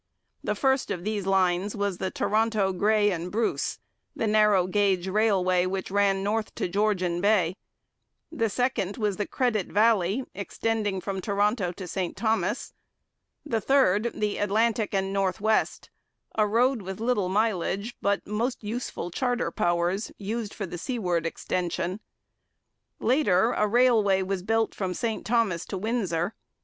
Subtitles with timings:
[0.43, 3.77] The first of these lines was the Toronto, Grey and Bruce,
[4.15, 7.55] the narrow gauge railway which ran north to Georgian Bay;
[8.31, 12.73] the second was the Credit Valley, extending from Toronto to St Thomas;
[13.45, 15.91] the third, the Atlantic and North West,
[16.33, 21.99] a road with little mileage but most useful charter powers, used for the seaward extension.
[22.99, 26.33] Later, a railway was built from St Thomas to Windsor.